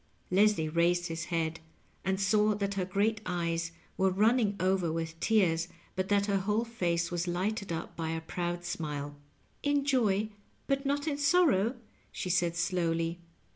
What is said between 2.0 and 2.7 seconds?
and saw